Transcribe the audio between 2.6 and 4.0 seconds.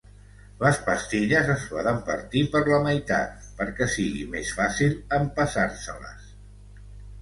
la meitat perquè